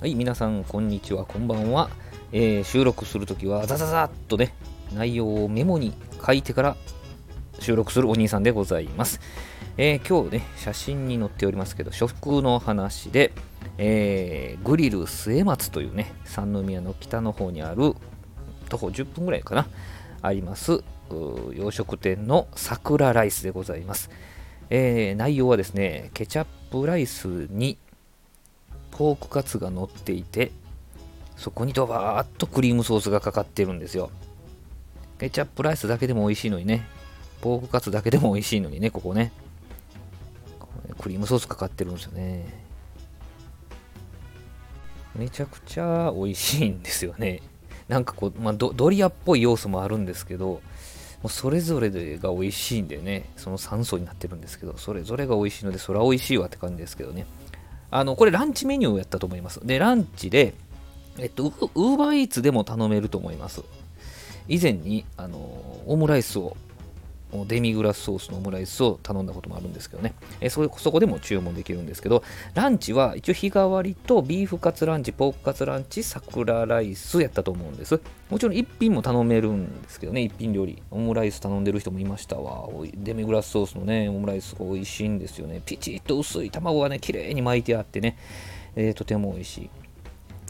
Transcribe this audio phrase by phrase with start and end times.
[0.00, 1.90] はい、皆さん、こんにちは、こんばんは。
[2.32, 4.54] えー収録するときは、ザザザっとね、
[4.94, 5.92] 内容をメモに
[6.26, 6.76] 書いてから
[7.58, 9.20] 収録するお兄さんでございます。
[9.76, 13.32] えー今日ね、写真に載っておりますけど、食の話で、
[13.76, 17.92] えーグリル末松というね、三宮の北の方にある、
[18.70, 19.66] 徒歩10分ぐらいかな、
[20.22, 20.82] あります、
[21.52, 24.08] 洋食店の桜ライスでございます。
[24.70, 27.76] えー内容はですね、ケチャップライスに
[29.00, 30.52] ポークカツが乗っていて、
[31.34, 34.10] そこにドバーッとクリームソースがかかってるんですよ。
[35.18, 36.86] ケチャップライスだけでも美味しいのにね、
[37.40, 39.32] ポークカツだけでも美味しいのにね、ここね。
[41.00, 42.44] クリームソースかかってるんですよね。
[45.16, 47.40] めちゃくちゃ美味しいんですよね。
[47.88, 50.60] なんかこう、まあ、ドドリアっぽい要素もあるんですけど、も
[51.24, 51.88] うそれぞれ
[52.18, 57.24] が美味しいんでね、その3層になってるんですけど、それぞれが美味しいので、それは美味しいわって感じですけどね。
[57.90, 59.64] あの、これランチメニューをやったと思います。
[59.66, 60.54] で、ランチで、
[61.18, 63.62] えっと、ウーバーイーツでも頼めると思います。
[64.48, 65.38] 以前に、あの、
[65.86, 66.56] オムライスを、
[67.46, 70.14] デミグラスソースのオムライスを頼んだこともあるんですけどね。
[70.40, 72.22] えそそこでも注文できるんですけど、
[72.54, 78.00] ランチは一応日替わりとビーフカツランチ、ポークカツランチ、桜ライスやったと思うんです。
[78.30, 80.82] もちろん一品も頼めるんですけどね、一品料理。
[80.90, 82.68] オムライス頼んでる人もいましたわ。
[82.96, 85.62] デミグラスソースのね、オムライスが美味しいんですよね。
[85.64, 88.16] ピチッと薄い卵がね、綺麗に巻いてあってね、
[88.76, 89.70] えーとても美味しい。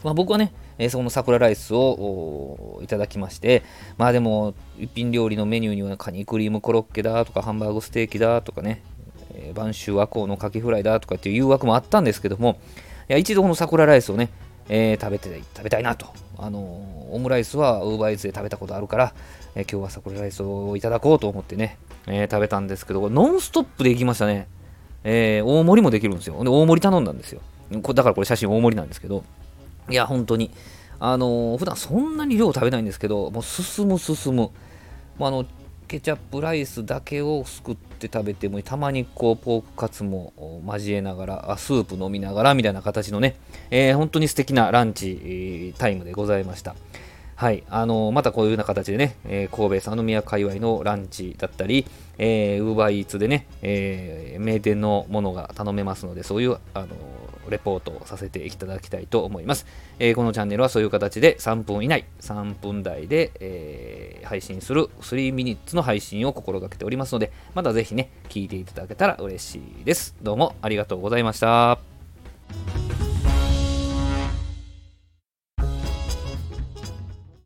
[0.03, 3.63] まあ、僕はね、えーその桜ライスをいただきまして、
[3.97, 8.81] まあでも、一品料理のメニューにはカニクリームコロッケだとか、ハンバーグステーキだとかね、
[9.35, 12.59] えー、晩秋和光のカキフライだとかっていう誘惑もあったんですけども、
[13.09, 14.29] いや一度この桜ライスをね、
[14.69, 16.07] えー食べて食べたいなと。
[16.37, 16.59] あの
[17.11, 19.13] オムライスはウーバーイーツで食べたことあるから、
[19.55, 24.47] え今日は桜ライスをいただこうと思ってね、え食べたんですけど、ノンストップで行きましたね。
[25.03, 26.43] えー大盛りもできるんですよ。
[26.43, 27.41] で、大盛り頼んだんですよ。
[27.71, 29.23] だからこれ写真大盛りなんですけど、
[29.89, 30.51] いや、本当に、
[30.99, 34.41] あのー普段そんなに量食べないんですけど、もう進む進む。
[34.41, 34.51] も
[35.19, 35.45] うあの、
[35.87, 43.35] ケチャップライスだけをすくって食べても、たまにこう、ポークカツも交えながら、あスープ飲みながらみたいな形のね、
[43.71, 46.75] えー本当に素敵なランチ、タイムでございました。
[47.35, 51.87] はい、あのまたこういうような形でね、えー神戸三宮界隈のランチだったり、
[52.19, 56.87] えー、ウーバーイーツでね、えー名店のものが頼めますので、そういう、あの
[57.49, 59.65] レポートをさせていただきたいと思います、
[59.99, 70.15] えーこのチャンネルはそういう形で3分以内、3分台で、えー配信する3ミニッツの配信を心がけておりますので、またぜひね、聞いていただけたら嬉しいです。
[70.21, 71.90] どうもありがとうございました。